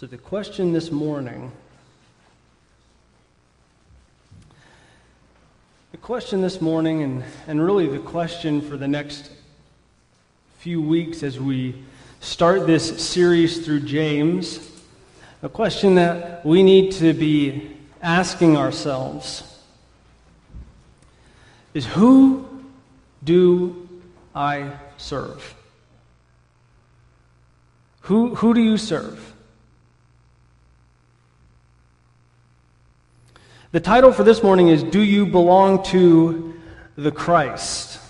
[0.00, 1.52] So, the question this morning
[5.92, 9.30] the question this morning, and, and really the question for the next
[10.56, 11.84] few weeks as we
[12.20, 14.70] start this series through James,
[15.42, 17.70] a question that we need to be
[18.00, 19.60] asking ourselves
[21.74, 22.48] is who
[23.22, 23.86] do
[24.34, 25.54] I serve?
[28.00, 29.34] Who, who do you serve?
[33.72, 36.54] The title for this morning is Do You Belong to
[36.96, 38.00] the Christ?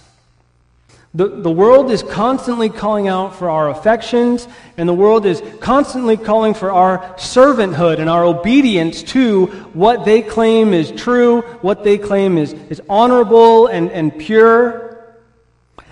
[1.13, 6.17] The, the world is constantly calling out for our affections, and the world is constantly
[6.17, 11.99] calling for our servanthood and our obedience to what they claim is true, what they
[11.99, 15.13] claim is, is honorable and, and pure.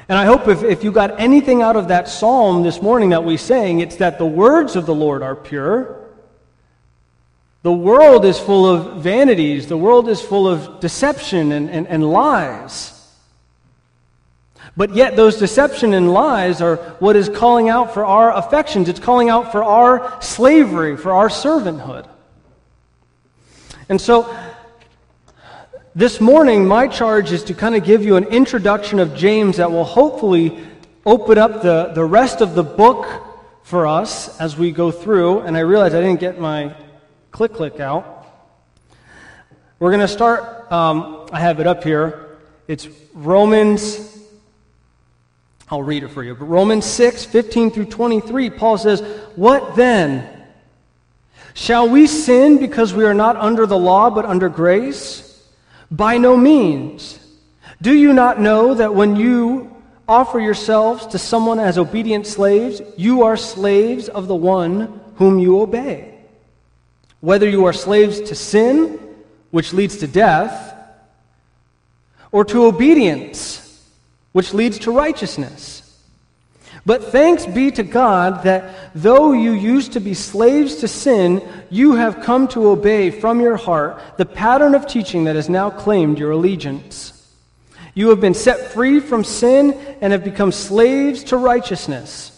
[0.09, 3.23] And I hope if, if you got anything out of that psalm this morning that
[3.23, 5.98] we sang, it's that the words of the Lord are pure
[7.69, 12.03] the world is full of vanities, the world is full of deception and, and, and
[12.03, 12.99] lies.
[14.75, 18.89] But yet, those deception and lies are what is calling out for our affections.
[18.89, 22.09] It's calling out for our slavery, for our servanthood.
[23.91, 24.35] And so,
[25.95, 29.71] this morning, my charge is to kind of give you an introduction of James that
[29.71, 30.59] will hopefully
[31.05, 33.07] open up the, the rest of the book
[33.63, 35.41] for us as we go through.
[35.41, 36.75] And I realize I didn't get my
[37.31, 38.27] click click out.
[39.79, 42.39] We're going to start, um, I have it up here.
[42.67, 44.19] It's Romans,
[45.71, 46.35] I'll read it for you.
[46.35, 49.01] But Romans 6, 15 through 23, Paul says,
[49.37, 50.29] What then?
[51.55, 55.25] Shall we sin because we are not under the law but under grace?
[55.91, 57.19] By no means.
[57.81, 59.75] Do you not know that when you
[60.09, 65.61] offer yourselves to someone as obedient slaves, you are slaves of the one whom you
[65.61, 66.08] obey?
[67.21, 68.99] Whether you are slaves to sin,
[69.51, 70.75] which leads to death,
[72.31, 73.89] or to obedience,
[74.33, 75.85] which leads to righteousness.
[76.87, 81.95] But thanks be to God that though you used to be slaves to sin, you
[81.97, 86.19] have come to obey from your heart the pattern of teaching that has now claimed
[86.19, 87.15] your allegiance.
[87.95, 92.38] You have been set free from sin and have become slaves to righteousness.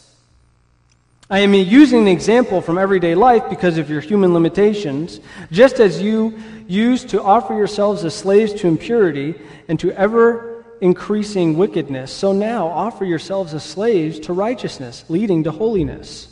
[1.31, 5.21] I am using an example from everyday life because of your human limitations,
[5.53, 6.37] just as you
[6.67, 9.37] used to offer yourselves as slaves to impurity
[9.69, 15.53] and to ever increasing wickedness, so now offer yourselves as slaves to righteousness, leading to
[15.53, 16.27] holiness.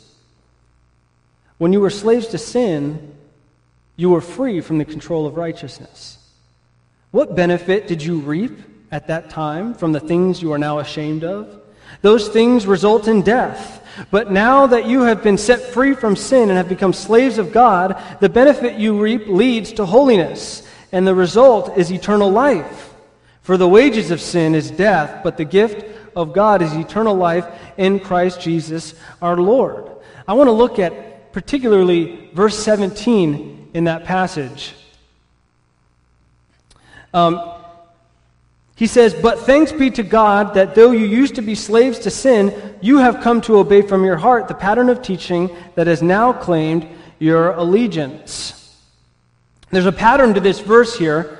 [1.59, 3.15] When you were slaves to sin,
[3.95, 6.17] you were free from the control of righteousness.
[7.11, 8.59] What benefit did you reap
[8.91, 11.61] at that time from the things you are now ashamed of?
[12.01, 13.77] Those things result in death.
[14.11, 17.51] But now that you have been set free from sin and have become slaves of
[17.51, 22.93] God, the benefit you reap leads to holiness, and the result is eternal life.
[23.41, 25.85] For the wages of sin is death, but the gift
[26.15, 27.45] of God is eternal life
[27.77, 29.89] in Christ Jesus our Lord.
[30.27, 34.75] I want to look at particularly verse 17 in that passage.
[37.13, 37.58] Um,
[38.79, 42.09] he says, But thanks be to God that though you used to be slaves to
[42.09, 46.01] sin, you have come to obey from your heart the pattern of teaching that has
[46.01, 46.87] now claimed
[47.19, 48.81] your allegiance.
[49.69, 51.39] There's a pattern to this verse here.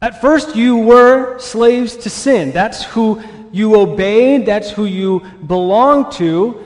[0.00, 2.50] At first, you were slaves to sin.
[2.50, 3.22] That's who
[3.52, 6.64] you obeyed, that's who you belonged to.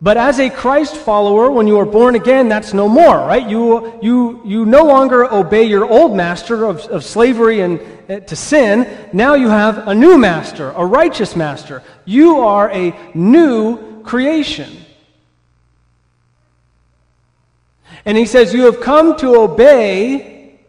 [0.00, 3.48] But as a Christ follower, when you are born again, that's no more, right?
[3.48, 8.36] You, you, you no longer obey your old master of, of slavery and uh, to
[8.36, 9.08] sin.
[9.12, 11.82] Now you have a new master, a righteous master.
[12.04, 14.84] You are a new creation.
[18.04, 20.60] And he says, You have come to obey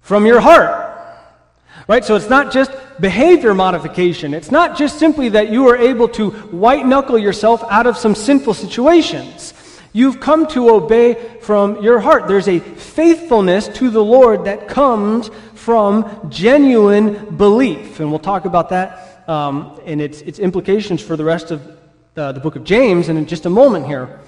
[0.00, 0.83] from your heart.
[1.86, 2.04] Right?
[2.04, 4.32] So it's not just behavior modification.
[4.32, 8.14] It's not just simply that you are able to white knuckle yourself out of some
[8.14, 9.52] sinful situations.
[9.92, 12.26] You've come to obey from your heart.
[12.26, 18.00] There's a faithfulness to the Lord that comes from genuine belief.
[18.00, 21.78] And we'll talk about that um, and its, its implications for the rest of
[22.16, 24.20] uh, the book of James in just a moment here.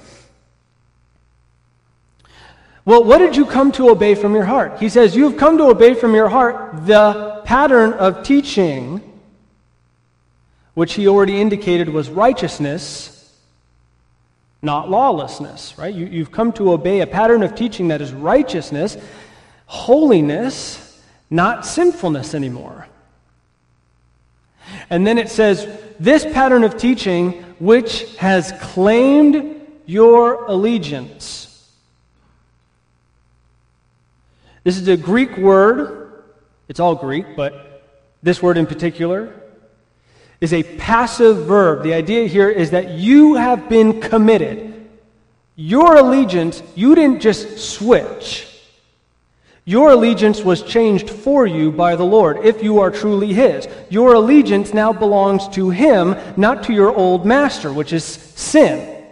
[2.84, 4.78] Well, what did you come to obey from your heart?
[4.78, 9.00] He says, You've come to obey from your heart the pattern of teaching,
[10.74, 13.32] which he already indicated was righteousness,
[14.62, 15.94] not lawlessness, right?
[15.94, 18.96] You, have come to obey a pattern of teaching that is righteousness,
[19.66, 21.00] holiness,
[21.30, 22.88] not sinfulness anymore.
[24.90, 25.68] And then it says,
[26.00, 29.54] This pattern of teaching, which has claimed
[29.86, 31.70] your allegiance.
[34.64, 36.05] This is a Greek word.
[36.68, 37.82] It's all Greek, but
[38.22, 39.32] this word in particular
[40.40, 41.82] is a passive verb.
[41.82, 44.88] The idea here is that you have been committed.
[45.54, 48.46] Your allegiance, you didn't just switch.
[49.64, 53.66] Your allegiance was changed for you by the Lord, if you are truly His.
[53.88, 59.04] Your allegiance now belongs to Him, not to your old master, which is sin.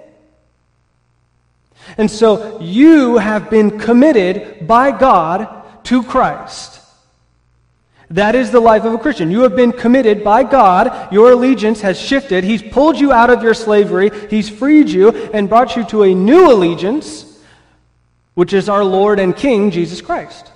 [1.98, 6.73] And so you have been committed by God to Christ.
[8.14, 9.32] That is the life of a Christian.
[9.32, 11.12] You have been committed by God.
[11.12, 12.44] Your allegiance has shifted.
[12.44, 14.12] He's pulled you out of your slavery.
[14.30, 17.40] He's freed you and brought you to a new allegiance,
[18.34, 20.52] which is our Lord and King, Jesus Christ.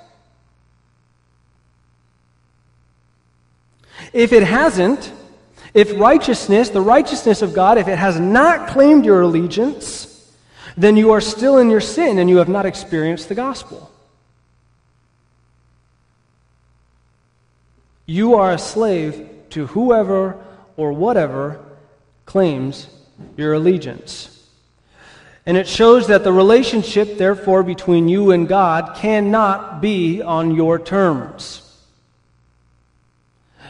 [4.12, 5.12] If it hasn't,
[5.74, 10.32] if righteousness, the righteousness of God, if it has not claimed your allegiance,
[10.76, 13.87] then you are still in your sin and you have not experienced the gospel.
[18.08, 20.42] You are a slave to whoever
[20.78, 21.62] or whatever
[22.24, 22.88] claims
[23.36, 24.34] your allegiance.
[25.44, 30.78] And it shows that the relationship, therefore, between you and God cannot be on your
[30.78, 31.62] terms.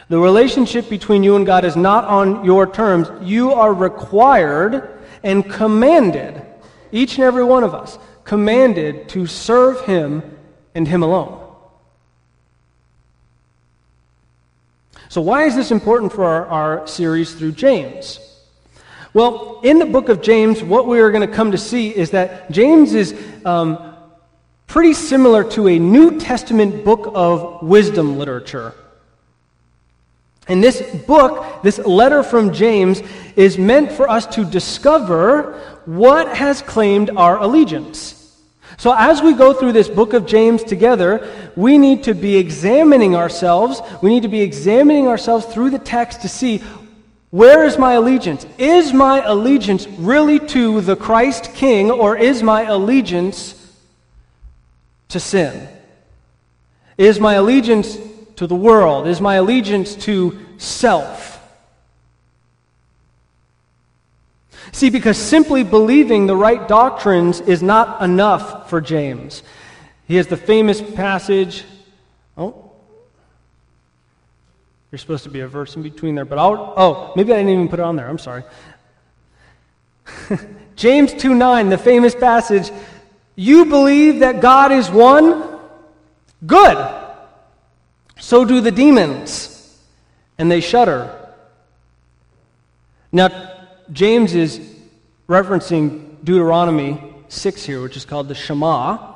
[0.07, 3.09] The relationship between you and God is not on your terms.
[3.21, 6.41] You are required and commanded,
[6.93, 10.23] each and every one of us, commanded to serve Him
[10.73, 11.48] and Him alone.
[15.09, 18.19] So, why is this important for our, our series through James?
[19.11, 22.11] Well, in the book of James, what we are going to come to see is
[22.11, 23.95] that James is um,
[24.67, 28.75] pretty similar to a New Testament book of wisdom literature.
[30.47, 33.01] And this book, this letter from James,
[33.35, 38.18] is meant for us to discover what has claimed our allegiance.
[38.79, 43.13] So, as we go through this book of James together, we need to be examining
[43.13, 43.81] ourselves.
[44.01, 46.63] We need to be examining ourselves through the text to see
[47.29, 48.45] where is my allegiance?
[48.57, 53.53] Is my allegiance really to the Christ King, or is my allegiance
[55.09, 55.67] to sin?
[56.97, 57.97] Is my allegiance
[58.37, 59.07] to the world?
[59.07, 61.38] Is my allegiance to self?
[64.71, 69.43] See, because simply believing the right doctrines is not enough for James.
[70.07, 71.63] He has the famous passage.
[72.37, 72.71] Oh,
[74.91, 76.73] you're supposed to be a verse in between there, but I'll.
[76.75, 78.07] Oh, maybe I didn't even put it on there.
[78.07, 78.43] I'm sorry.
[80.75, 82.71] James 2 9, the famous passage.
[83.35, 85.59] You believe that God is one?
[86.45, 86.95] Good.
[88.19, 89.77] So do the demons,
[90.37, 91.15] and they shudder.
[93.11, 93.58] Now,
[93.91, 94.59] James is
[95.27, 99.15] referencing Deuteronomy 6 here, which is called the Shema.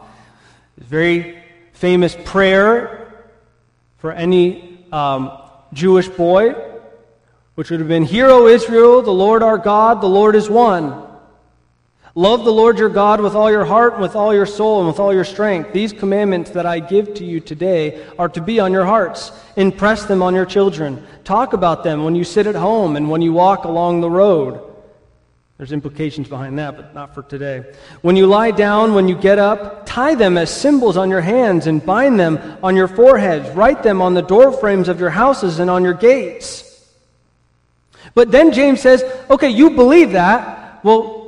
[0.78, 1.44] It's a very
[1.74, 3.14] famous prayer
[4.00, 5.38] for any um,
[5.74, 6.56] Jewish boy,
[7.54, 11.08] which would have been Hear, O Israel, the Lord our God, the Lord is one.
[12.16, 14.88] Love the Lord your God with all your heart, and with all your soul, and
[14.88, 15.74] with all your strength.
[15.74, 19.32] These commandments that I give to you today are to be on your hearts.
[19.56, 21.04] Impress them on your children.
[21.24, 24.62] Talk about them when you sit at home and when you walk along the road.
[25.58, 27.64] There's implications behind that, but not for today.
[28.02, 31.66] When you lie down, when you get up, tie them as symbols on your hands
[31.66, 33.50] and bind them on your foreheads.
[33.56, 36.70] Write them on the door frames of your houses and on your gates.
[38.14, 40.84] But then James says, okay, you believe that.
[40.84, 41.23] Well,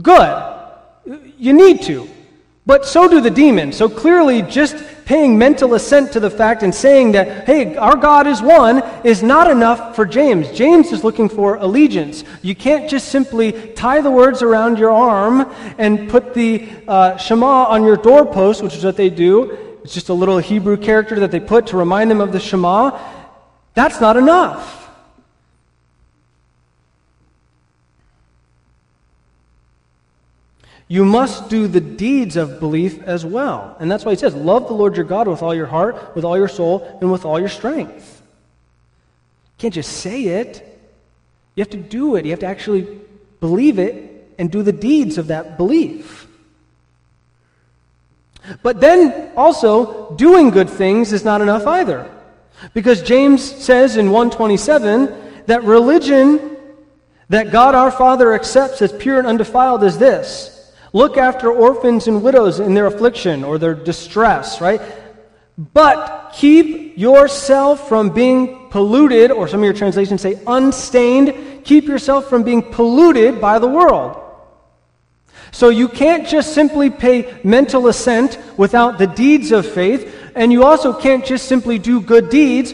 [0.00, 0.52] Good.
[1.38, 2.08] You need to.
[2.66, 3.76] But so do the demons.
[3.76, 8.26] So clearly, just paying mental assent to the fact and saying that, hey, our God
[8.26, 10.50] is one, is not enough for James.
[10.50, 12.24] James is looking for allegiance.
[12.40, 17.64] You can't just simply tie the words around your arm and put the uh, Shema
[17.64, 19.78] on your doorpost, which is what they do.
[19.84, 22.98] It's just a little Hebrew character that they put to remind them of the Shema.
[23.74, 24.83] That's not enough.
[30.86, 33.76] You must do the deeds of belief as well.
[33.80, 36.24] And that's why he says, Love the Lord your God with all your heart, with
[36.24, 38.22] all your soul, and with all your strength.
[38.22, 40.78] You can't just say it.
[41.54, 42.24] You have to do it.
[42.24, 43.00] You have to actually
[43.40, 46.26] believe it and do the deeds of that belief.
[48.62, 52.10] But then also, doing good things is not enough either.
[52.74, 56.56] Because James says in 127 that religion
[57.30, 60.53] that God our Father accepts as pure and undefiled is this
[60.94, 64.80] Look after orphans and widows in their affliction or their distress, right?
[65.58, 71.64] But keep yourself from being polluted, or some of your translations say unstained.
[71.64, 74.20] Keep yourself from being polluted by the world.
[75.50, 80.62] So you can't just simply pay mental assent without the deeds of faith, and you
[80.62, 82.72] also can't just simply do good deeds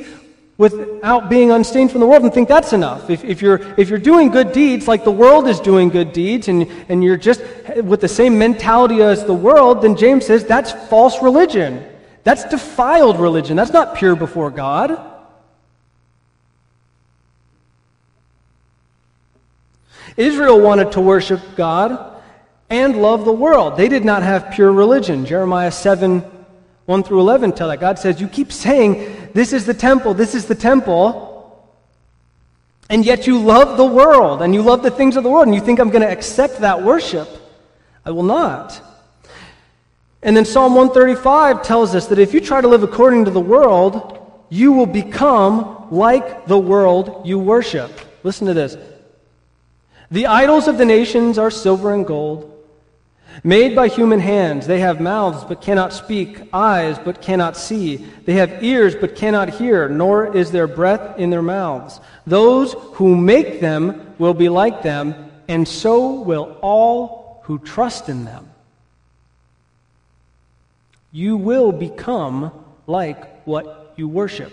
[0.61, 3.09] without being unstained from the world and think that's enough.
[3.09, 6.49] If, if, you're, if you're doing good deeds like the world is doing good deeds
[6.49, 7.40] and, and you're just
[7.83, 11.83] with the same mentality as the world, then James says that's false religion.
[12.25, 13.57] That's defiled religion.
[13.57, 15.00] That's not pure before God.
[20.19, 22.21] Israel wanted to worship God
[22.69, 23.79] and love the world.
[23.79, 25.25] They did not have pure religion.
[25.25, 26.23] Jeremiah 7
[26.90, 27.79] 1 through 11 tell that.
[27.79, 31.28] God says, You keep saying, This is the temple, this is the temple,
[32.88, 35.54] and yet you love the world and you love the things of the world, and
[35.54, 37.28] you think I'm going to accept that worship.
[38.04, 38.82] I will not.
[40.22, 43.40] And then Psalm 135 tells us that if you try to live according to the
[43.40, 44.18] world,
[44.50, 47.90] you will become like the world you worship.
[48.22, 48.76] Listen to this.
[50.10, 52.50] The idols of the nations are silver and gold
[53.42, 57.97] Made by human hands, they have mouths but cannot speak, eyes but cannot see.
[57.97, 62.00] They have ears but cannot hear, nor is there breath in their mouths.
[62.26, 68.25] Those who make them will be like them, and so will all who trust in
[68.26, 68.50] them.
[71.11, 72.52] You will become
[72.87, 74.52] like what you worship.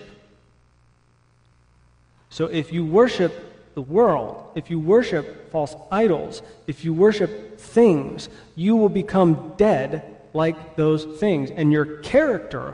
[2.29, 3.47] So if you worship
[3.77, 10.17] the world, if you worship false idols, if you worship things, you will become dead
[10.34, 12.74] like those things, and your character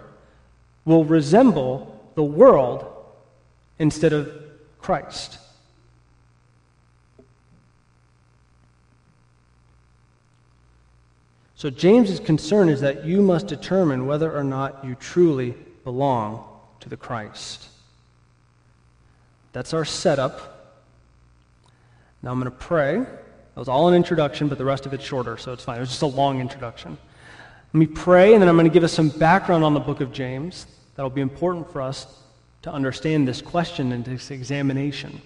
[0.85, 2.85] will resemble the world
[3.79, 4.31] instead of
[4.79, 5.39] Christ.
[11.57, 16.47] So, James's concern is that you must determine whether or not you truly belong
[16.79, 17.67] to the Christ.
[19.51, 20.52] That's our setup.
[22.23, 22.99] Now I'm going to pray.
[22.99, 25.77] That was all an introduction, but the rest of it's shorter, so it's fine.
[25.77, 26.97] It was just a long introduction.
[27.73, 29.99] Let me pray, and then I'm going to give us some background on the book
[29.99, 30.65] of James
[30.95, 32.21] that'll be important for us
[32.61, 35.21] to understand this question and this examination.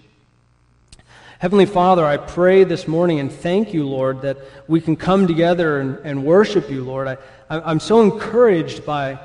[1.39, 5.79] Heavenly Father, I pray this morning and thank you, Lord, that we can come together
[5.79, 7.07] and, and worship you, Lord.
[7.07, 9.19] I, I'm so encouraged by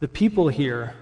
[0.00, 0.94] the people here.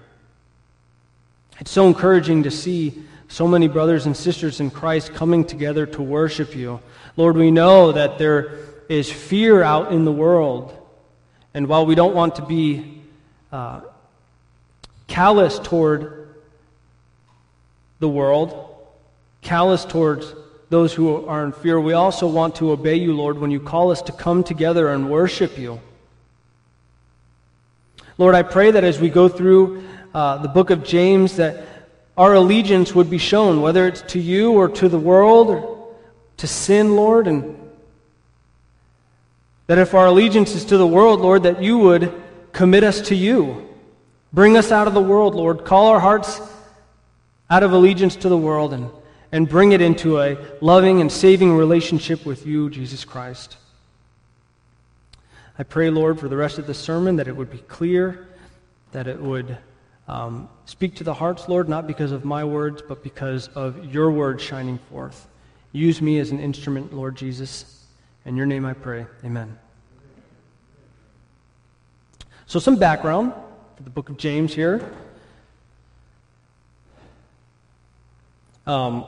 [1.59, 6.01] It's so encouraging to see so many brothers and sisters in Christ coming together to
[6.01, 6.81] worship you.
[7.15, 8.57] Lord, we know that there
[8.89, 10.77] is fear out in the world.
[11.53, 13.01] And while we don't want to be
[13.49, 13.81] uh,
[15.07, 16.35] callous toward
[17.99, 18.75] the world,
[19.41, 20.35] callous towards
[20.69, 23.91] those who are in fear, we also want to obey you, Lord, when you call
[23.91, 25.79] us to come together and worship you.
[28.17, 31.70] Lord, I pray that as we go through uh, the book of James, that
[32.17, 35.95] our allegiance would be shown, whether it's to you or to the world or
[36.37, 37.27] to sin, Lord.
[37.27, 37.57] And
[39.67, 43.15] that if our allegiance is to the world, Lord, that you would commit us to
[43.15, 43.69] you.
[44.33, 45.65] Bring us out of the world, Lord.
[45.65, 46.41] Call our hearts
[47.49, 48.89] out of allegiance to the world and,
[49.31, 53.57] and bring it into a loving and saving relationship with you, Jesus Christ.
[55.59, 58.27] I pray, Lord, for the rest of the sermon that it would be clear,
[58.93, 59.57] that it would
[60.11, 64.11] um, speak to the hearts, Lord, not because of my words, but because of your
[64.11, 65.25] word shining forth.
[65.71, 67.85] Use me as an instrument, Lord Jesus.
[68.25, 69.05] In your name I pray.
[69.23, 69.57] Amen.
[72.45, 73.31] So, some background
[73.77, 74.93] for the book of James here.
[78.67, 79.05] Um,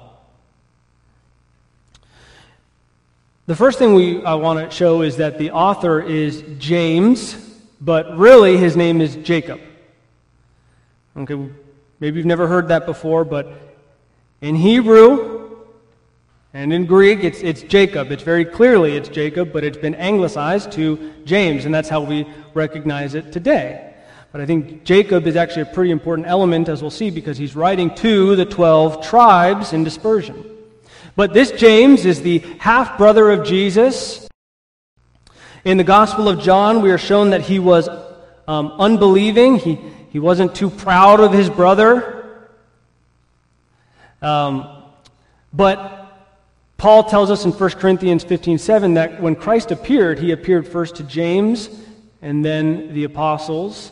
[3.46, 7.36] the first thing we I want to show is that the author is James,
[7.82, 9.60] but really his name is Jacob.
[11.16, 11.36] Okay,
[12.00, 13.48] maybe you've never heard that before, but
[14.42, 15.58] in Hebrew
[16.52, 18.12] and in Greek, it's, it's Jacob.
[18.12, 22.28] It's very clearly it's Jacob, but it's been anglicized to James, and that's how we
[22.56, 23.94] recognize it today.
[24.32, 27.56] But I think Jacob is actually a pretty important element, as we'll see, because he's
[27.56, 30.44] writing to the 12 tribes in dispersion.
[31.16, 34.28] But this James is the half brother of Jesus.
[35.64, 37.88] In the Gospel of John, we are shown that he was
[38.48, 39.58] um, unbelieving.
[39.58, 39.80] He,
[40.14, 42.46] he wasn't too proud of his brother.
[44.22, 44.84] Um,
[45.52, 46.30] but
[46.78, 50.98] Paul tells us in 1 Corinthians 15 7 that when Christ appeared, he appeared first
[50.98, 51.68] to James
[52.22, 53.92] and then the apostles.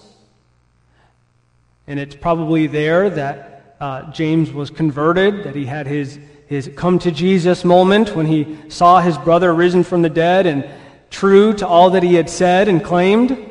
[1.88, 7.00] And it's probably there that uh, James was converted, that he had his, his come
[7.00, 10.70] to Jesus moment when he saw his brother risen from the dead and
[11.10, 13.51] true to all that he had said and claimed.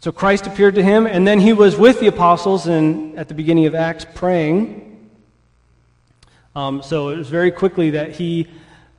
[0.00, 3.34] So Christ appeared to him, and then he was with the apostles in, at the
[3.34, 5.10] beginning of Acts praying.
[6.54, 8.46] Um, so it was very quickly that he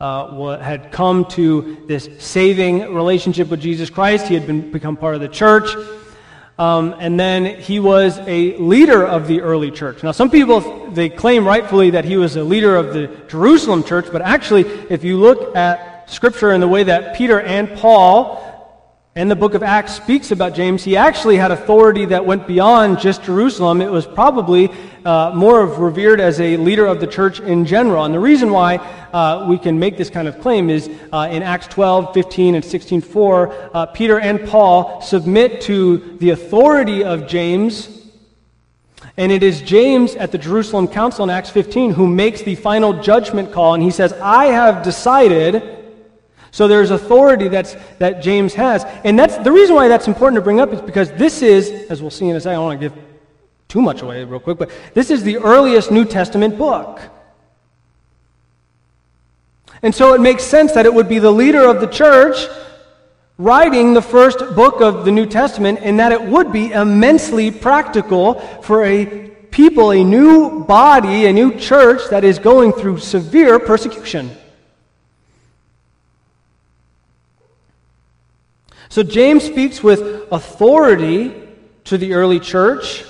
[0.01, 4.27] uh, had come to this saving relationship with Jesus Christ.
[4.27, 5.69] He had been, become part of the church.
[6.57, 10.03] Um, and then he was a leader of the early church.
[10.03, 14.07] Now, some people, they claim rightfully that he was a leader of the Jerusalem church,
[14.11, 18.48] but actually, if you look at Scripture and the way that Peter and Paul
[19.19, 22.99] and the book of Acts speaks about James, he actually had authority that went beyond
[23.01, 23.81] just Jerusalem.
[23.81, 24.71] It was probably
[25.03, 28.05] uh, more of revered as a leader of the church in general.
[28.05, 31.43] And the reason why uh, we can make this kind of claim is uh, in
[31.43, 37.27] Acts 12, 15, and 16, 4, uh, Peter and Paul submit to the authority of
[37.27, 38.07] James.
[39.17, 42.93] And it is James at the Jerusalem Council in Acts 15 who makes the final
[42.93, 43.73] judgment call.
[43.73, 45.78] And he says, I have decided
[46.51, 48.83] so there's authority that's, that James has.
[49.03, 52.01] And that's, the reason why that's important to bring up is because this is, as
[52.01, 52.97] we'll see in a second, I don't want to give
[53.67, 56.99] too much away real quick, but this is the earliest New Testament book.
[59.81, 62.47] And so it makes sense that it would be the leader of the church
[63.39, 68.33] writing the first book of the New Testament, and that it would be immensely practical
[68.61, 74.29] for a people, a new body, a new church that is going through severe persecution.
[78.89, 81.47] So James speaks with authority
[81.85, 83.05] to the early church.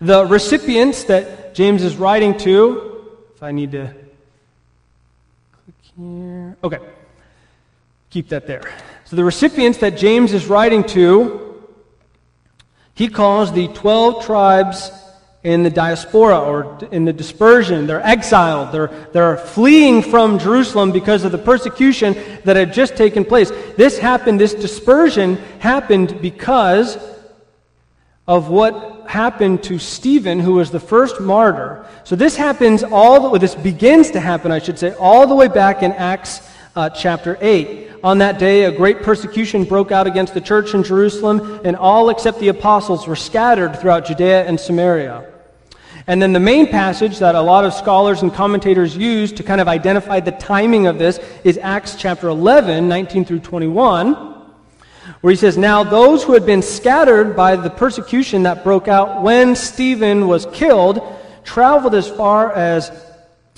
[0.00, 3.92] The recipients that James is writing to, if I need to
[5.52, 6.56] click here.
[6.62, 6.78] Okay.
[8.10, 8.62] Keep that there.
[9.04, 11.64] So the recipients that James is writing to,
[12.94, 14.92] he calls the 12 tribes
[15.42, 17.86] in the diaspora or in the dispersion.
[17.86, 18.72] They're exiled.
[18.72, 23.50] They're, they're fleeing from Jerusalem because of the persecution that had just taken place.
[23.76, 26.98] This happened, this dispersion happened because
[28.28, 31.84] of what happened to Stephen, who was the first martyr.
[32.04, 35.48] So this happens all the this begins to happen, I should say, all the way
[35.48, 37.90] back in Acts uh, chapter 8.
[38.04, 42.08] On that day, a great persecution broke out against the church in Jerusalem, and all
[42.08, 45.29] except the apostles were scattered throughout Judea and Samaria.
[46.10, 49.60] And then the main passage that a lot of scholars and commentators use to kind
[49.60, 54.14] of identify the timing of this is Acts chapter 11, 19 through 21,
[55.20, 59.22] where he says, Now those who had been scattered by the persecution that broke out
[59.22, 61.00] when Stephen was killed
[61.44, 62.90] traveled as far as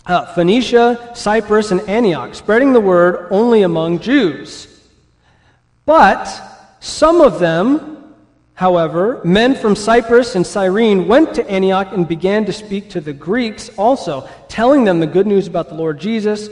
[0.04, 4.68] uh, Phoenicia, Cyprus, and Antioch, spreading the word only among Jews.
[5.86, 6.28] But
[6.80, 7.91] some of them
[8.62, 13.12] However, men from Cyprus and Cyrene went to Antioch and began to speak to the
[13.12, 16.48] Greeks also, telling them the good news about the Lord Jesus.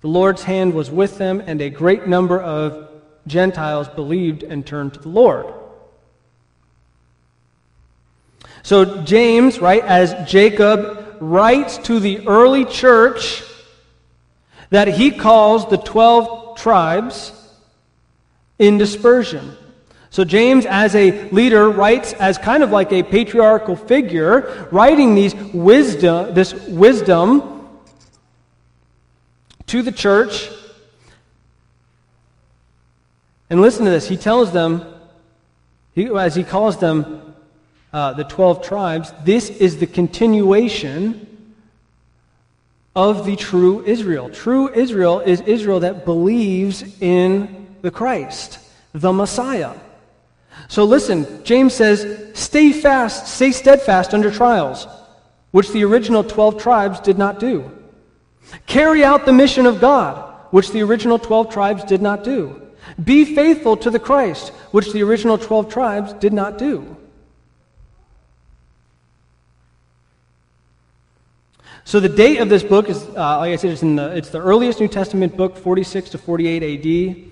[0.00, 2.88] The Lord's hand was with them, and a great number of
[3.26, 5.52] Gentiles believed and turned to the Lord.
[8.62, 13.42] So, James, right, as Jacob writes to the early church
[14.68, 17.32] that he calls the 12 tribes
[18.60, 19.56] in dispersion.
[20.10, 25.36] So James, as a leader, writes as kind of like a patriarchal figure, writing these
[25.54, 27.68] wisdom, this wisdom
[29.66, 30.50] to the church.
[33.48, 34.08] And listen to this.
[34.08, 34.84] He tells them,
[35.94, 37.34] he, as he calls them
[37.92, 41.54] uh, the 12 tribes, this is the continuation
[42.96, 44.28] of the true Israel.
[44.28, 48.58] True Israel is Israel that believes in the Christ,
[48.92, 49.74] the Messiah.
[50.70, 54.86] So listen, James says, stay fast, stay steadfast under trials,
[55.50, 57.68] which the original 12 tribes did not do.
[58.66, 62.62] Carry out the mission of God, which the original 12 tribes did not do.
[63.02, 66.96] Be faithful to the Christ, which the original 12 tribes did not do.
[71.82, 74.40] So the date of this book is, uh, like I said, it's, the, it's the
[74.40, 77.29] earliest New Testament book, 46 to 48 AD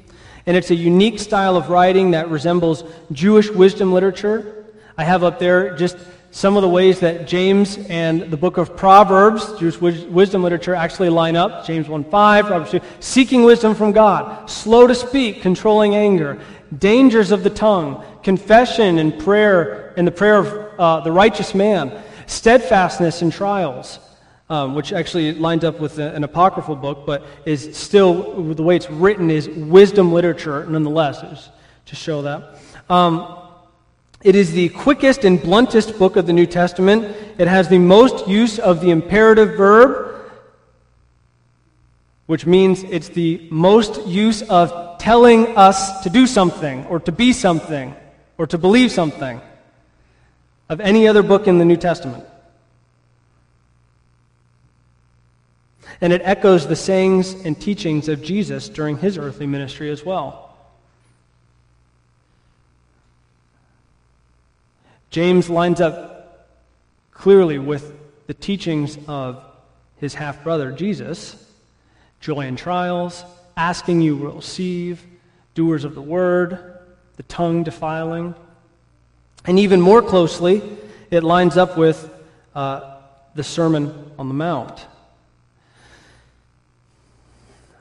[0.48, 2.82] and it's a unique style of writing that resembles
[3.12, 4.64] Jewish wisdom literature.
[4.96, 5.98] I have up there just
[6.30, 11.10] some of the ways that James and the book of Proverbs, Jewish wisdom literature, actually
[11.10, 11.66] line up.
[11.66, 16.40] James 1 5, Proverbs 2, seeking wisdom from God, slow to speak, controlling anger,
[16.78, 21.92] dangers of the tongue, confession and prayer, and the prayer of uh, the righteous man,
[22.26, 23.98] steadfastness in trials
[24.50, 28.90] um, which actually lines up with an apocryphal book, but is still, the way it's
[28.90, 31.50] written, is wisdom literature nonetheless,
[31.86, 32.58] to show that.
[32.88, 33.36] Um,
[34.22, 37.14] it is the quickest and bluntest book of the New Testament.
[37.38, 40.32] It has the most use of the imperative verb,
[42.26, 47.32] which means it's the most use of telling us to do something, or to be
[47.32, 47.94] something,
[48.38, 49.40] or to believe something,
[50.68, 52.24] of any other book in the New Testament.
[56.00, 60.56] And it echoes the sayings and teachings of Jesus during his earthly ministry as well.
[65.10, 66.48] James lines up
[67.12, 67.92] clearly with
[68.26, 69.42] the teachings of
[69.96, 71.44] his half brother, Jesus
[72.20, 73.24] joy in trials,
[73.56, 75.04] asking you will receive,
[75.54, 76.78] doers of the word,
[77.16, 78.34] the tongue defiling.
[79.44, 80.62] And even more closely,
[81.10, 82.10] it lines up with
[82.54, 82.96] uh,
[83.34, 84.86] the Sermon on the Mount.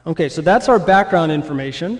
[0.07, 1.99] Okay, so that's our background information,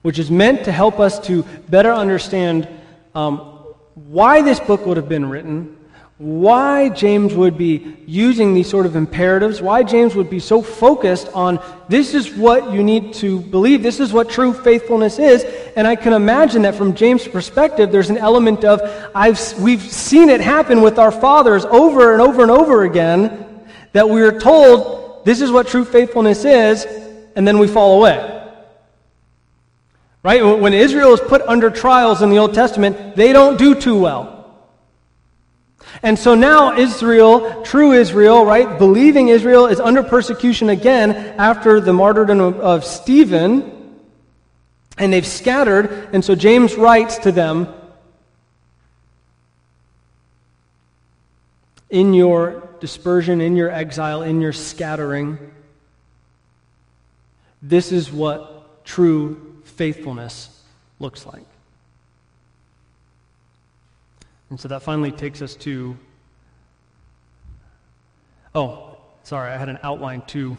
[0.00, 2.66] which is meant to help us to better understand
[3.14, 3.36] um,
[3.94, 5.76] why this book would have been written,
[6.16, 11.28] why James would be using these sort of imperatives, why James would be so focused
[11.34, 15.44] on this is what you need to believe, this is what true faithfulness is.
[15.76, 18.80] And I can imagine that from James' perspective, there's an element of
[19.14, 24.08] I've, we've seen it happen with our fathers over and over and over again that
[24.08, 26.86] we are told this is what true faithfulness is,
[27.36, 28.40] and then we fall away.
[30.22, 30.42] Right?
[30.42, 34.32] When Israel is put under trials in the Old Testament, they don't do too well.
[36.02, 41.92] And so now Israel, true Israel, right, believing Israel, is under persecution again after the
[41.92, 43.98] martyrdom of, Stephen.
[44.96, 46.10] And they've scattered.
[46.12, 47.72] And so James writes to them
[51.90, 55.38] In your dispersion, in your exile, in your scattering,
[57.62, 60.60] this is what true faithfulness
[60.98, 61.46] looks like.
[64.50, 65.96] And so that finally takes us to.
[68.54, 70.58] Oh, sorry, I had an outline too.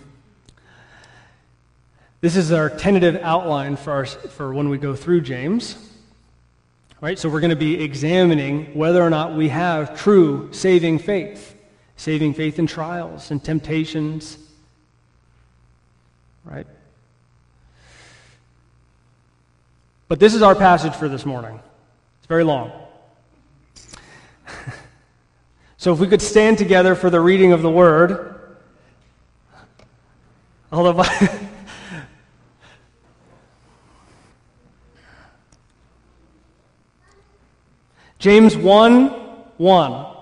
[2.22, 5.78] This is our tentative outline for, our, for when we go through James.
[7.02, 7.20] Right?
[7.20, 11.53] So we're going to be examining whether or not we have true saving faith,
[12.04, 14.38] saving faith in trials and temptations.
[16.44, 16.68] Right?
[20.10, 21.62] But this is our passage for this morning.
[22.18, 22.74] It's very long.
[25.78, 28.56] So if we could stand together for the reading of the word.
[30.72, 31.04] Although
[38.20, 39.08] James 1
[39.58, 40.14] 1.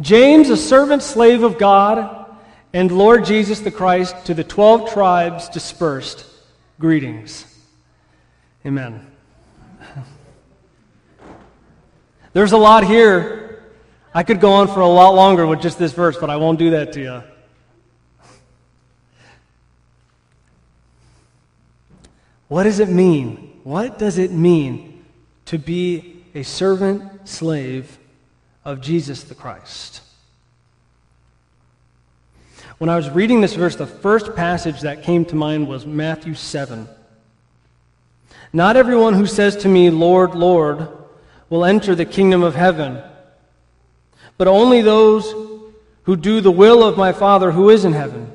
[0.00, 2.26] James, a servant slave of God
[2.72, 6.24] and Lord Jesus the Christ, to the 12 tribes dispersed,
[6.78, 7.44] greetings.
[8.64, 9.06] Amen.
[12.32, 13.62] There's a lot here
[14.14, 16.58] I could go on for a lot longer with just this verse, but I won't
[16.58, 17.22] do that to you.
[22.48, 23.60] What does it mean?
[23.62, 25.04] What does it mean
[25.46, 27.99] to be a servant slave
[28.64, 30.02] of Jesus the Christ?
[32.78, 36.34] When I was reading this verse, the first passage that came to mind was Matthew
[36.34, 36.88] 7.
[38.52, 40.88] Not everyone who says to me, Lord, Lord,
[41.48, 43.02] will enter the kingdom of heaven
[44.40, 45.34] but only those
[46.04, 48.32] who do the will of my Father who is in heaven.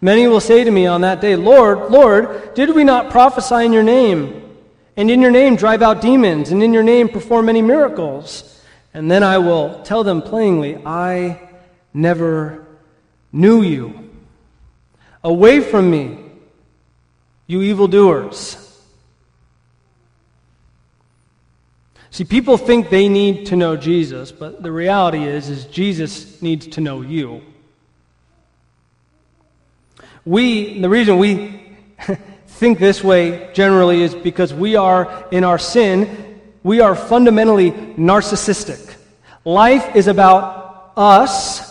[0.00, 3.74] Many will say to me on that day, Lord, Lord, did we not prophesy in
[3.74, 4.56] your name?
[4.96, 8.57] And in your name drive out demons, and in your name perform many miracles?
[8.94, 11.48] And then I will tell them plainly, I
[11.92, 12.66] never
[13.32, 14.10] knew you.
[15.22, 16.18] Away from me,
[17.46, 18.64] you evildoers.
[22.10, 26.66] See, people think they need to know Jesus, but the reality is, is Jesus needs
[26.68, 27.42] to know you.
[30.24, 31.76] We, the reason we
[32.46, 36.27] think this way generally is because we are, in our sin,
[36.62, 38.96] we are fundamentally narcissistic.
[39.44, 41.66] Life is about us.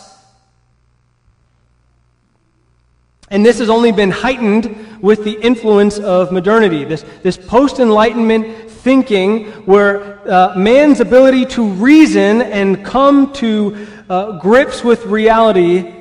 [3.30, 6.86] And this has only been heightened with the influence of modernity.
[6.86, 14.39] This, this post Enlightenment thinking where uh, man's ability to reason and come to uh,
[14.39, 15.93] grips with reality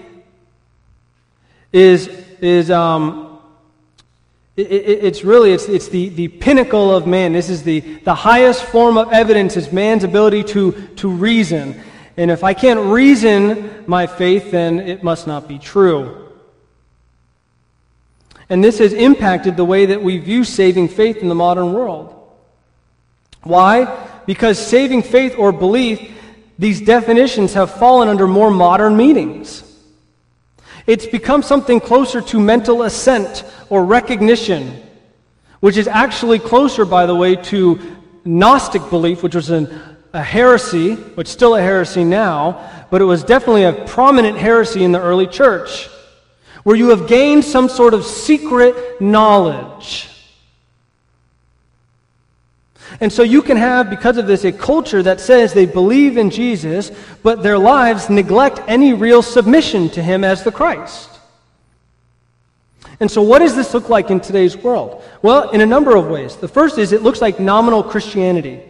[1.72, 2.06] is,
[2.40, 3.25] is um,
[4.56, 8.14] it, it, it's really it's, it's the, the pinnacle of man this is the, the
[8.14, 11.80] highest form of evidence is man's ability to, to reason
[12.16, 16.22] and if i can't reason my faith then it must not be true
[18.48, 22.16] and this has impacted the way that we view saving faith in the modern world
[23.46, 24.08] why?
[24.26, 26.12] Because saving faith or belief,
[26.58, 29.62] these definitions have fallen under more modern meanings.
[30.86, 34.82] It's become something closer to mental assent or recognition,
[35.60, 37.80] which is actually closer, by the way, to
[38.24, 39.68] Gnostic belief, which was an,
[40.12, 44.84] a heresy, which is still a heresy now, but it was definitely a prominent heresy
[44.84, 45.88] in the early church,
[46.62, 50.08] where you have gained some sort of secret knowledge.
[53.00, 56.30] And so you can have, because of this, a culture that says they believe in
[56.30, 56.90] Jesus,
[57.22, 61.10] but their lives neglect any real submission to him as the Christ.
[62.98, 65.02] And so, what does this look like in today's world?
[65.20, 66.36] Well, in a number of ways.
[66.36, 68.62] The first is it looks like nominal Christianity.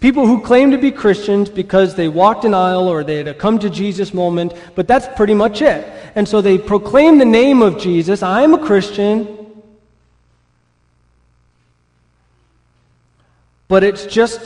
[0.00, 3.34] People who claim to be Christians because they walked an aisle or they had a
[3.34, 5.88] come to Jesus moment, but that's pretty much it.
[6.14, 9.37] And so they proclaim the name of Jesus I'm a Christian.
[13.68, 14.40] But it's just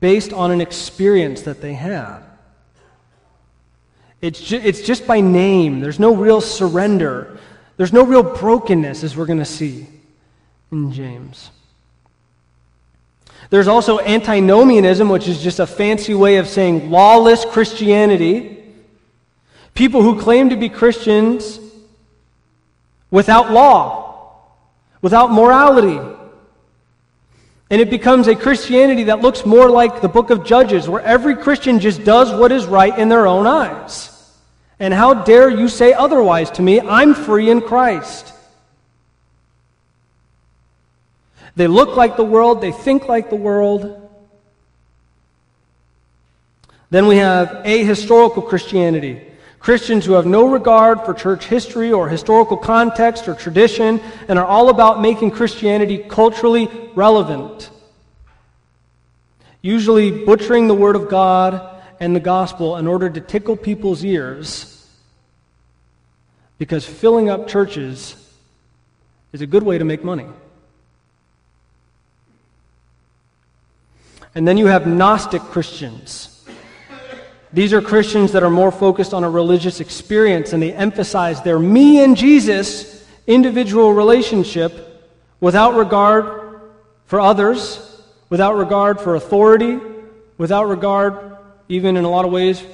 [0.00, 2.20] based on an experience that they had.
[4.22, 5.80] It's, ju- it's just by name.
[5.80, 7.38] There's no real surrender.
[7.76, 9.86] There's no real brokenness, as we're going to see
[10.70, 11.50] in James.
[13.50, 18.64] There's also antinomianism, which is just a fancy way of saying lawless Christianity.
[19.74, 21.58] People who claim to be Christians
[23.10, 24.40] without law,
[25.02, 26.00] without morality.
[27.72, 31.34] And it becomes a Christianity that looks more like the book of Judges, where every
[31.34, 34.10] Christian just does what is right in their own eyes.
[34.78, 36.82] And how dare you say otherwise to me?
[36.82, 38.30] I'm free in Christ.
[41.56, 44.06] They look like the world, they think like the world.
[46.90, 49.31] Then we have ahistorical Christianity.
[49.62, 54.44] Christians who have no regard for church history or historical context or tradition and are
[54.44, 57.70] all about making Christianity culturally relevant.
[59.60, 64.84] Usually butchering the Word of God and the gospel in order to tickle people's ears
[66.58, 68.16] because filling up churches
[69.32, 70.26] is a good way to make money.
[74.34, 76.31] And then you have Gnostic Christians.
[77.52, 81.58] These are Christians that are more focused on a religious experience and they emphasize their
[81.58, 86.60] me and Jesus individual relationship without regard
[87.04, 89.78] for others, without regard for authority,
[90.38, 91.36] without regard,
[91.68, 92.64] even in a lot of ways,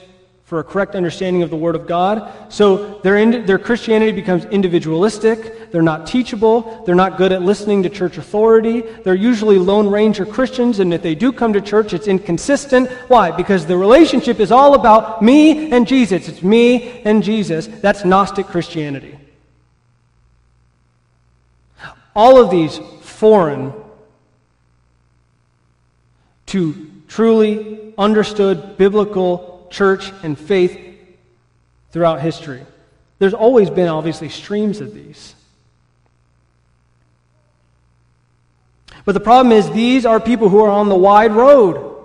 [0.48, 2.32] for a correct understanding of the Word of God.
[2.50, 5.70] So their, their Christianity becomes individualistic.
[5.70, 6.84] They're not teachable.
[6.86, 8.80] They're not good at listening to church authority.
[8.80, 12.88] They're usually Lone Ranger Christians, and if they do come to church, it's inconsistent.
[13.08, 13.30] Why?
[13.30, 16.30] Because the relationship is all about me and Jesus.
[16.30, 17.66] It's me and Jesus.
[17.66, 19.18] That's Gnostic Christianity.
[22.16, 23.74] All of these foreign
[26.46, 30.78] to truly understood biblical church and faith
[31.90, 32.64] throughout history.
[33.18, 35.34] There's always been, obviously, streams of these.
[39.04, 41.96] But the problem is, these are people who are on the wide road.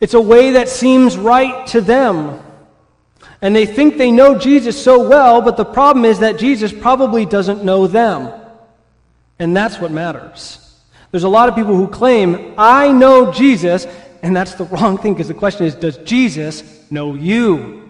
[0.00, 2.40] It's a way that seems right to them.
[3.40, 7.26] And they think they know Jesus so well, but the problem is that Jesus probably
[7.26, 8.32] doesn't know them.
[9.38, 10.62] And that's what matters.
[11.10, 13.86] There's a lot of people who claim, I know Jesus,
[14.26, 17.88] and that's the wrong thing because the question is Does Jesus know you?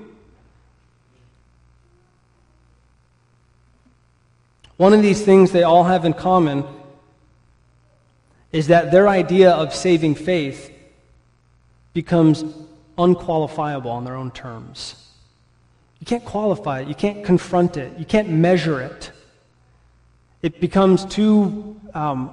[4.77, 6.65] One of these things they all have in common
[8.53, 10.71] is that their idea of saving faith
[11.95, 12.45] becomes
[12.99, 14.95] unqualifiable on their own terms.
[16.01, 19.11] You can't qualify it, you can't confront it, you can't measure it.
[20.43, 22.31] It becomes too, um,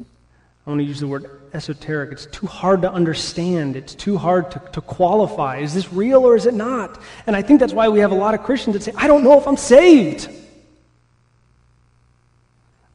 [0.00, 2.12] I want to use the word esoteric.
[2.12, 3.76] It's too hard to understand.
[3.76, 5.58] It's too hard to, to qualify.
[5.58, 7.00] Is this real or is it not?
[7.26, 9.24] And I think that's why we have a lot of Christians that say, I don't
[9.24, 10.28] know if I'm saved.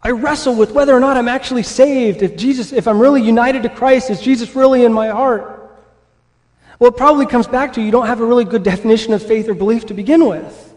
[0.02, 2.22] I wrestle with whether or not I'm actually saved.
[2.22, 5.56] If Jesus, if I'm really united to Christ, is Jesus really in my heart?
[6.78, 9.50] Well, it probably comes back to you don't have a really good definition of faith
[9.50, 10.74] or belief to begin with.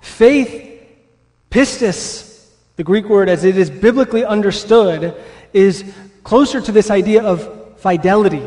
[0.00, 0.61] Faith
[1.52, 5.14] Pistis, the Greek word as it is biblically understood,
[5.52, 5.84] is
[6.24, 8.42] closer to this idea of fidelity,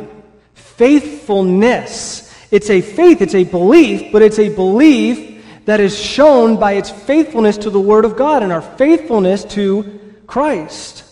[0.55, 2.33] faithfulness.
[2.49, 6.89] It's a faith, it's a belief, but it's a belief that is shown by its
[6.89, 11.03] faithfulness to the Word of God and our faithfulness to Christ.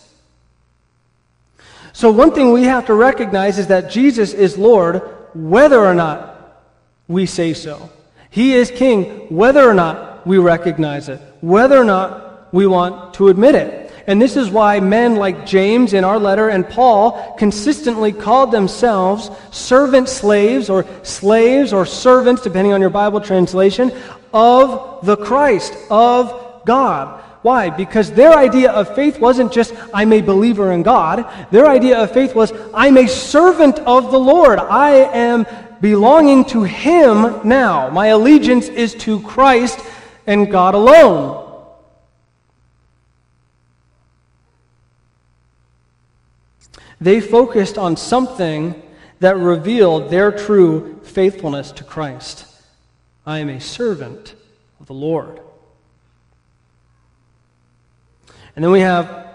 [1.92, 5.00] So, one thing we have to recognize is that Jesus is Lord
[5.32, 6.64] whether or not
[7.06, 7.88] we say so.
[8.30, 13.28] He is King whether or not we recognize it whether or not we want to
[13.28, 13.84] admit it.
[14.06, 19.30] And this is why men like James in our letter and Paul consistently called themselves
[19.50, 23.92] servant slaves or slaves or servants, depending on your Bible translation,
[24.32, 27.22] of the Christ, of God.
[27.42, 27.70] Why?
[27.70, 31.26] Because their idea of faith wasn't just, I'm a believer in God.
[31.50, 34.58] Their idea of faith was, I'm a servant of the Lord.
[34.58, 35.46] I am
[35.80, 37.90] belonging to Him now.
[37.90, 39.78] My allegiance is to Christ
[40.26, 41.42] and God alone.
[47.00, 48.80] They focused on something
[49.20, 52.46] that revealed their true faithfulness to Christ.
[53.26, 54.34] I am a servant
[54.80, 55.40] of the Lord.
[58.56, 59.26] And then we have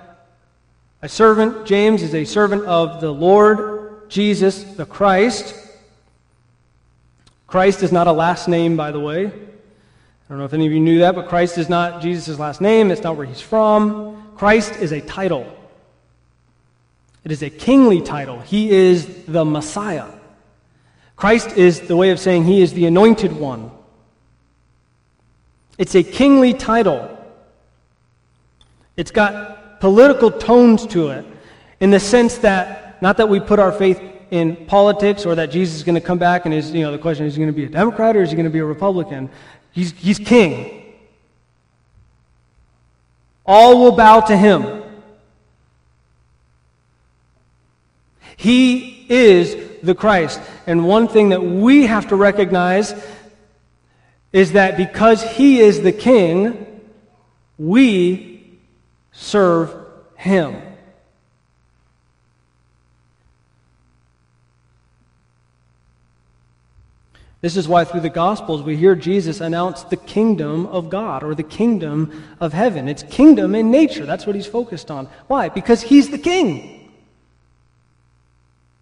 [1.02, 1.65] a servant.
[1.65, 5.56] James is a servant of the Lord Jesus, the Christ.
[7.47, 9.32] Christ is not a last name, by the way.
[10.30, 12.62] I don't know if any of you knew that, but Christ is not Jesus' last
[12.62, 12.92] name.
[12.92, 14.36] It's not where he's from.
[14.36, 15.52] Christ is a title.
[17.24, 18.39] It is a kingly title.
[18.39, 20.06] He is the Messiah.
[21.15, 23.72] Christ is the way of saying he is the anointed one.
[25.80, 27.18] It's a kingly title.
[28.98, 31.26] It's got political tones to it
[31.80, 35.78] in the sense that, not that we put our faith in politics or that Jesus
[35.78, 37.56] is going to come back and is, you know, the question is he going to
[37.56, 39.30] be a Democrat or is he going to be a Republican?
[39.71, 40.95] He's, he's king.
[43.45, 44.84] All will bow to him.
[48.38, 50.39] He is the Christ.
[50.65, 52.93] And one thing that we have to recognize
[54.32, 56.82] is that because He is the King,
[57.58, 58.60] we
[59.12, 59.75] serve
[60.15, 60.62] Him.
[67.41, 71.34] This is why through the Gospels we hear Jesus announce the kingdom of God or
[71.34, 72.89] the kingdom of heaven.
[72.89, 74.06] It's kingdom in nature.
[74.06, 75.06] That's what he's focused on.
[75.28, 75.47] Why?
[75.47, 76.91] Because he's the king.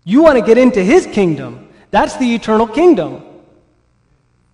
[0.04, 1.70] You want to get into his kingdom.
[1.91, 3.24] That's the eternal kingdom.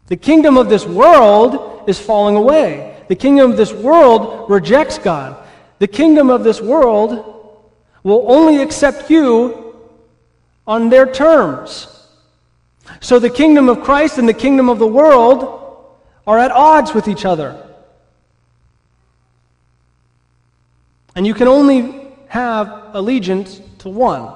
[0.07, 3.01] The kingdom of this world is falling away.
[3.07, 5.37] The kingdom of this world rejects God.
[5.79, 7.61] The kingdom of this world
[8.03, 9.75] will only accept you
[10.67, 11.92] on their terms.
[12.99, 15.61] So the kingdom of Christ and the kingdom of the world
[16.25, 17.59] are at odds with each other.
[21.15, 24.33] And you can only have allegiance to one.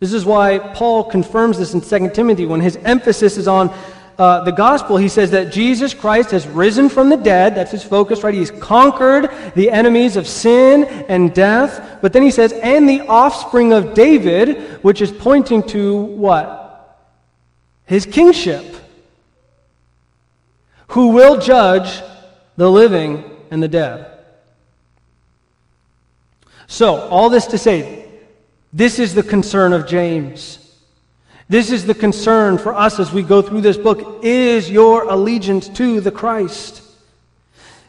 [0.00, 3.68] This is why Paul confirms this in 2 Timothy when his emphasis is on
[4.20, 4.98] uh, the gospel.
[4.98, 7.54] He says that Jesus Christ has risen from the dead.
[7.54, 8.34] That's his focus, right?
[8.34, 12.00] He's conquered the enemies of sin and death.
[12.02, 17.00] But then he says, and the offspring of David, which is pointing to what?
[17.86, 18.76] His kingship.
[20.88, 22.02] Who will judge
[22.58, 24.18] the living and the dead.
[26.66, 28.06] So, all this to say,
[28.70, 30.69] this is the concern of James.
[31.50, 34.20] This is the concern for us as we go through this book.
[34.22, 36.80] Is your allegiance to the Christ?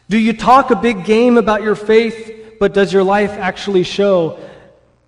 [0.08, 4.40] Do you talk a big game about your faith, but does your life actually show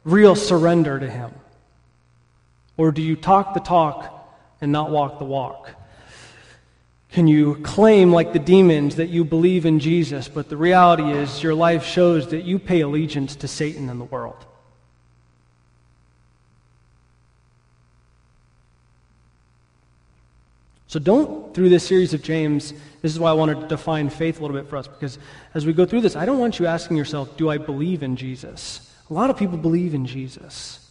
[0.05, 1.33] real surrender to Him?
[2.77, 5.71] Or do you talk the talk and not walk the walk?
[7.11, 11.43] Can you claim, like the demons, that you believe in Jesus, but the reality is
[11.43, 14.47] your life shows that you pay allegiance to Satan and the world?
[20.95, 24.39] So don't, through this series of James, this is why I wanted to define faith
[24.39, 25.19] a little bit for us, because
[25.53, 28.15] as we go through this, I don't want you asking yourself, do I believe in
[28.15, 28.95] Jesus?
[29.11, 30.89] A lot of people believe in Jesus.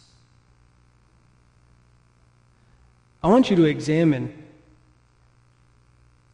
[3.22, 4.44] I want you to examine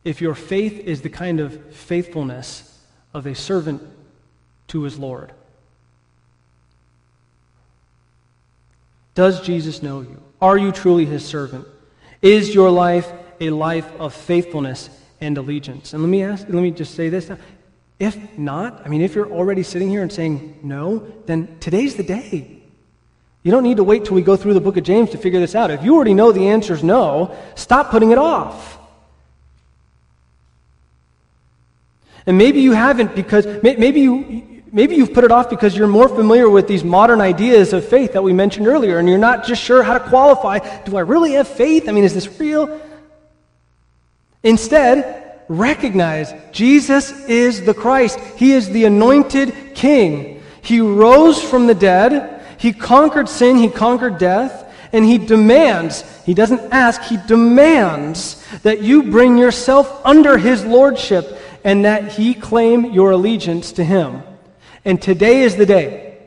[0.03, 2.77] if your faith is the kind of faithfulness
[3.15, 3.85] of a servant
[4.67, 5.31] to his Lord.
[9.15, 10.21] Does Jesus know you?
[10.43, 11.69] Are you truly his servant?
[12.21, 15.93] Is your life a life of faithfulness and allegiance.
[15.93, 17.39] And let me ask, let me just say this now.
[17.99, 22.03] If not, I mean, if you're already sitting here and saying no, then today's the
[22.03, 22.63] day.
[23.43, 25.41] You don't need to wait till we go through the book of James to figure
[25.41, 25.71] this out.
[25.71, 28.79] If you already know the answer is no, stop putting it off.
[32.27, 36.09] And maybe you haven't because maybe you maybe you've put it off because you're more
[36.09, 39.63] familiar with these modern ideas of faith that we mentioned earlier and you're not just
[39.63, 40.59] sure how to qualify.
[40.85, 41.89] Do I really have faith?
[41.89, 42.81] I mean, is this real?
[44.43, 48.19] Instead, recognize Jesus is the Christ.
[48.37, 50.43] He is the anointed king.
[50.63, 52.43] He rose from the dead.
[52.59, 53.57] He conquered sin.
[53.57, 54.67] He conquered death.
[54.93, 61.39] And he demands, he doesn't ask, he demands that you bring yourself under his lordship
[61.63, 64.23] and that he claim your allegiance to him.
[64.85, 66.19] And today is the day.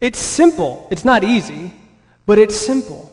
[0.00, 0.88] It's simple.
[0.90, 1.72] It's not easy,
[2.24, 3.11] but it's simple.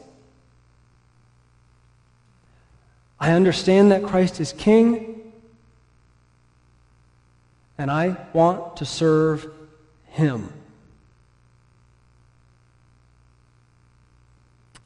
[3.19, 5.33] I understand that Christ is king,
[7.77, 9.47] and I want to serve
[10.07, 10.53] him.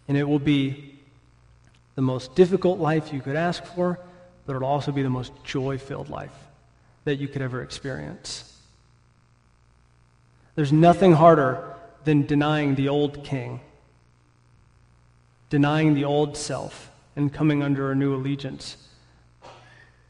[0.08, 0.96] And it will be
[1.96, 4.00] the most difficult life you could ask for,
[4.46, 6.34] but it'll also be the most joy filled life
[7.06, 8.50] that you could ever experience.
[10.56, 13.62] There's nothing harder than denying the old king,
[15.50, 18.78] denying the old self, and coming under a new allegiance.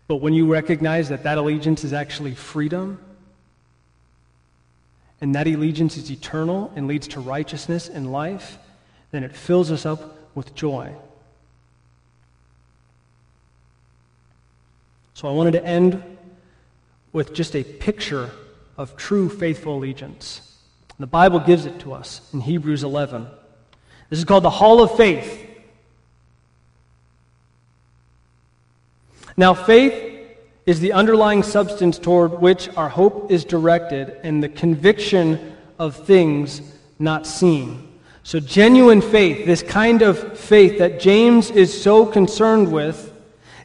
[0.07, 2.99] But when you recognize that that allegiance is actually freedom,
[5.21, 8.57] and that allegiance is eternal and leads to righteousness and life,
[9.11, 10.93] then it fills us up with joy.
[15.13, 16.03] So I wanted to end
[17.13, 18.31] with just a picture
[18.77, 20.57] of true faithful allegiance.
[20.99, 23.27] The Bible gives it to us in Hebrews 11.
[24.09, 25.42] This is called the Hall of Faith.
[29.35, 30.11] Now, faith
[30.65, 36.61] is the underlying substance toward which our hope is directed and the conviction of things
[36.99, 37.89] not seen.
[38.23, 43.11] So, genuine faith, this kind of faith that James is so concerned with,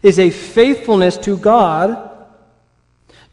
[0.02, 2.04] is a faithfulness to God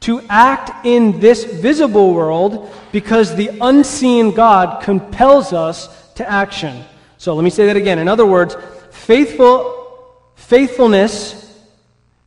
[0.02, 6.84] to act in this visible world because the unseen God compels us to action.
[7.18, 7.98] So, let me say that again.
[7.98, 8.56] In other words,
[8.92, 11.45] faithful, faithfulness,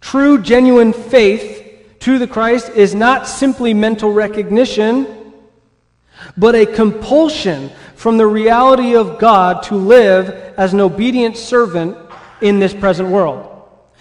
[0.00, 1.64] true, genuine faith
[2.00, 5.18] to the Christ is not simply mental recognition
[6.36, 11.96] but a compulsion from the reality of God to live as an obedient servant
[12.40, 13.54] in this present world.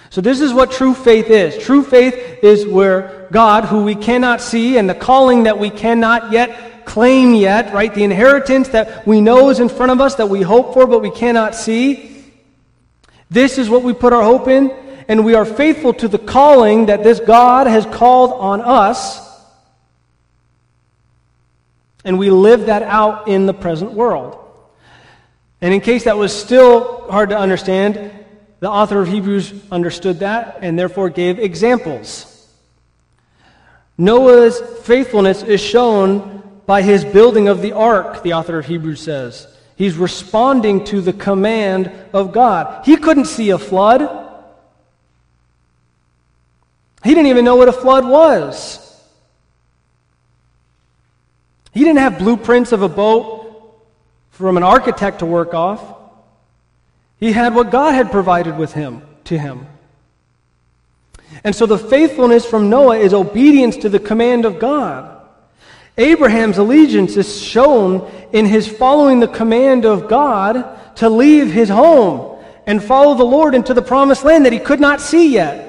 [0.10, 1.58] So, this is what true faith is.
[1.58, 6.32] True faith is where God, who we cannot see, and the calling that we cannot
[6.32, 7.94] yet claim yet, right?
[7.94, 11.02] The inheritance that we know is in front of us, that we hope for, but
[11.02, 12.24] we cannot see.
[13.30, 14.70] This is what we put our hope in,
[15.08, 19.26] and we are faithful to the calling that this God has called on us
[22.08, 24.38] and we live that out in the present world.
[25.60, 28.12] And in case that was still hard to understand,
[28.62, 32.34] the author of Hebrews understood that and therefore gave examples.
[33.98, 39.48] Noah's faithfulness is shown by his building of the ark, the author of Hebrews says.
[39.76, 42.86] He's responding to the command of God.
[42.86, 44.27] He couldn't see a flood.
[47.08, 48.84] He didn't even know what a flood was.
[51.74, 53.80] He didn't have blueprints of a boat
[54.32, 55.82] from an architect to work off.
[57.18, 59.68] He had what God had provided with him to him.
[61.46, 65.26] And so the faithfulness from Noah is obedience to the command of God.
[65.98, 72.44] Abraham's allegiance is shown in his following the command of God to leave his home
[72.66, 75.67] and follow the Lord into the promised land that he could not see yet.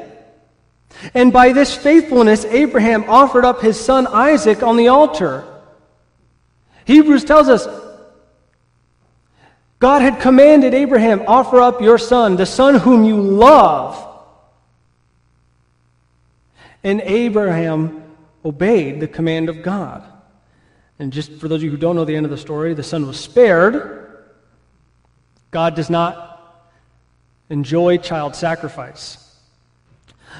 [1.14, 5.44] And by this faithfulness, Abraham offered up his son Isaac on the altar.
[6.84, 7.66] Hebrews tells us
[9.78, 14.04] God had commanded Abraham, offer up your son, the son whom you love.
[16.82, 18.02] And Abraham
[18.44, 20.04] obeyed the command of God.
[20.98, 22.82] And just for those of you who don't know the end of the story, the
[22.82, 24.26] son was spared.
[25.50, 26.64] God does not
[27.50, 29.27] enjoy child sacrifice.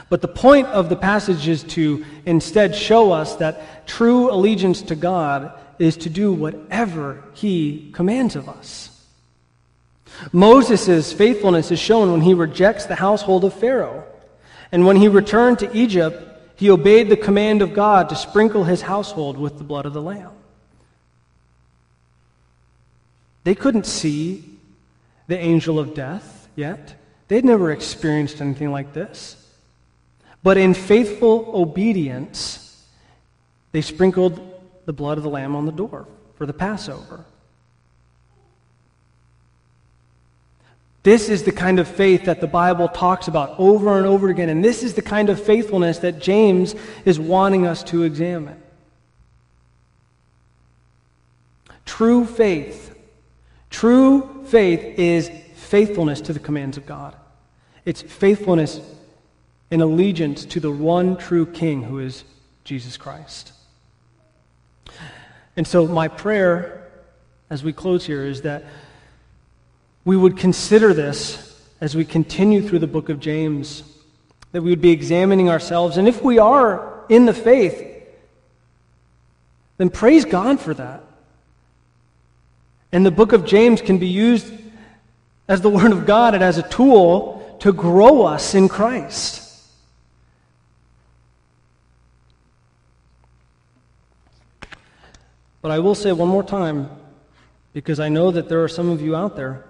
[0.09, 4.97] But the point of the passage is to instead show us that true allegiance to
[4.97, 8.91] God is to do whatever he commands of us.
[10.33, 14.05] Moses' faithfulness is shown when he rejects the household of Pharaoh.
[14.73, 16.25] And when he returned to Egypt,
[16.57, 20.03] he obeyed the command of God to sprinkle his household with the blood of the
[20.03, 20.33] Lamb.
[23.45, 24.45] They couldn't see
[25.29, 26.97] the angel of death yet.
[27.29, 29.38] They'd never experienced anything like this.
[30.43, 32.87] But in faithful obedience,
[33.73, 34.41] they sprinkled
[34.87, 37.25] the blood of the Lamb on the door for the Passover.
[41.03, 44.49] This is the kind of faith that the Bible talks about over and over again.
[44.49, 46.75] And this is the kind of faithfulness that James
[47.05, 48.61] is wanting us to examine.
[51.85, 52.95] True faith.
[53.71, 57.17] True faith is faithfulness to the commands of God.
[57.85, 58.81] It's faithfulness
[59.71, 62.25] in allegiance to the one true King who is
[62.65, 63.53] Jesus Christ.
[65.57, 66.89] And so, my prayer
[67.51, 68.65] as we close here is that
[70.05, 71.45] we would consider this
[71.81, 73.83] as we continue through the book of James,
[74.53, 75.97] that we would be examining ourselves.
[75.97, 77.85] And if we are in the faith,
[79.77, 81.05] then praise God for that.
[82.93, 84.53] And the book of James can be used
[85.47, 89.48] as the Word of God and as a tool to grow us in Christ.
[95.69, 96.89] But I will say one more time,
[97.75, 99.67] because I know that there are some of you out there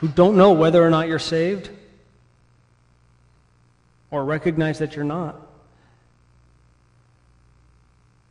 [0.00, 1.70] who don't know whether or not you're saved
[4.10, 5.36] or recognize that you're not.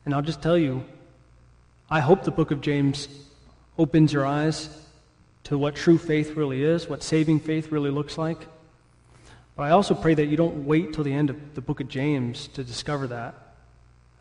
[0.04, 0.84] And I'll just tell you,
[1.90, 3.08] I hope the book of James
[3.78, 4.68] opens your eyes
[5.46, 8.46] to what true faith really is, what saving faith really looks like.
[9.56, 11.88] But I also pray that you don't wait till the end of the book of
[11.88, 13.45] James to discover that.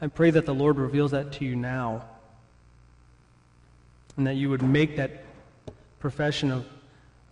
[0.05, 2.05] I pray that the Lord reveals that to you now.
[4.18, 5.24] And that you would make that
[5.98, 6.66] profession of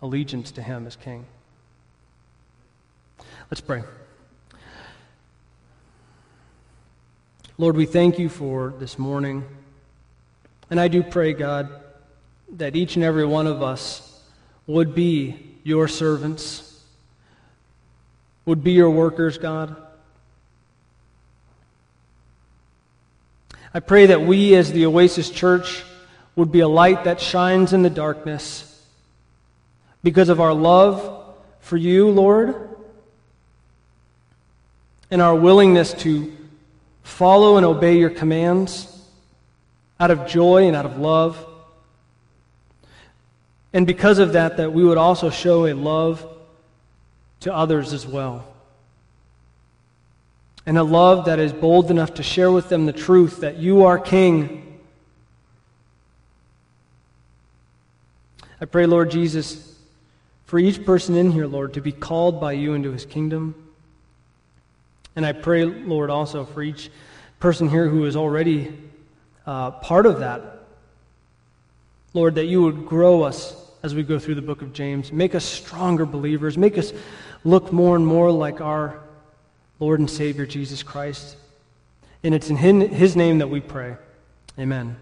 [0.01, 1.27] allegiance to Him as King.
[3.51, 3.83] Let's pray.
[7.59, 9.45] Lord, we thank you for this morning.
[10.71, 11.69] And I do pray, God,
[12.55, 14.19] that each and every one of us
[14.67, 16.83] would be your servants,
[18.47, 19.77] would be your workers, God.
[23.75, 25.83] I pray that we, as the Oasis Church,
[26.37, 28.69] would be a light that shines in the darkness
[30.03, 32.69] because of our love for you, Lord,
[35.11, 36.37] and our willingness to
[37.03, 38.89] follow and obey your commands
[39.99, 41.47] out of joy and out of love.
[43.73, 46.27] And because of that, that we would also show a love
[47.41, 48.52] to others as well.
[50.65, 53.85] And a love that is bold enough to share with them the truth that you
[53.85, 54.81] are King.
[58.61, 59.77] I pray, Lord Jesus,
[60.45, 63.57] for each person in here, Lord, to be called by you into his kingdom.
[65.17, 66.91] And I pray, Lord, also for each
[67.41, 68.79] person here who is already
[69.47, 70.61] uh, part of that.
[72.15, 75.11] Lord, that you would grow us as we go through the book of James.
[75.11, 76.57] Make us stronger believers.
[76.57, 76.93] Make us
[77.43, 79.02] look more and more like our
[79.83, 81.37] Lord and Savior, Jesus Christ.
[82.23, 83.97] And it's in His name that we pray.
[84.57, 84.97] Amen.